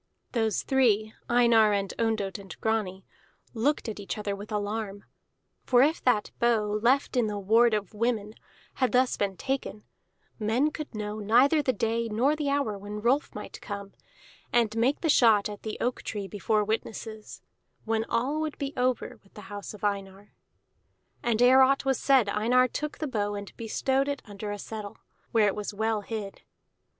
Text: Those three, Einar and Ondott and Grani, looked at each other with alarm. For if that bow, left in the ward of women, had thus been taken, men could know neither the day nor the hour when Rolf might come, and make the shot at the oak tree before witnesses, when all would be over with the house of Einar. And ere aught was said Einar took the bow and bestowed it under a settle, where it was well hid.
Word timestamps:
Those 0.31 0.63
three, 0.63 1.13
Einar 1.29 1.73
and 1.73 1.93
Ondott 1.99 2.39
and 2.39 2.59
Grani, 2.59 3.05
looked 3.53 3.87
at 3.87 3.99
each 3.99 4.17
other 4.17 4.35
with 4.35 4.51
alarm. 4.51 5.05
For 5.63 5.83
if 5.83 6.03
that 6.05 6.31
bow, 6.39 6.79
left 6.81 7.15
in 7.15 7.27
the 7.27 7.37
ward 7.37 7.75
of 7.75 7.93
women, 7.93 8.33
had 8.81 8.93
thus 8.93 9.15
been 9.15 9.37
taken, 9.37 9.83
men 10.39 10.71
could 10.71 10.95
know 10.95 11.19
neither 11.19 11.61
the 11.61 11.71
day 11.71 12.07
nor 12.09 12.35
the 12.35 12.49
hour 12.49 12.79
when 12.79 12.99
Rolf 13.03 13.35
might 13.35 13.61
come, 13.61 13.93
and 14.51 14.75
make 14.75 15.01
the 15.01 15.07
shot 15.07 15.47
at 15.47 15.61
the 15.61 15.77
oak 15.79 16.01
tree 16.01 16.27
before 16.27 16.63
witnesses, 16.63 17.43
when 17.85 18.03
all 18.05 18.41
would 18.41 18.57
be 18.57 18.73
over 18.75 19.19
with 19.21 19.35
the 19.35 19.41
house 19.53 19.71
of 19.75 19.83
Einar. 19.83 20.33
And 21.21 21.39
ere 21.43 21.61
aught 21.61 21.85
was 21.85 21.99
said 21.99 22.27
Einar 22.27 22.67
took 22.67 22.97
the 22.97 23.07
bow 23.07 23.35
and 23.35 23.55
bestowed 23.55 24.07
it 24.07 24.23
under 24.25 24.49
a 24.51 24.57
settle, 24.57 24.97
where 25.31 25.45
it 25.45 25.55
was 25.55 25.75
well 25.75 26.01
hid. 26.01 26.41